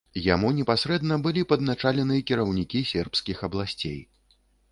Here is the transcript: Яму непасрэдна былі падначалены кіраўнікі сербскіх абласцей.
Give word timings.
Яму 0.33 0.47
непасрэдна 0.59 1.17
былі 1.27 1.43
падначалены 1.51 2.17
кіраўнікі 2.31 2.83
сербскіх 2.95 3.45
абласцей. 3.49 3.97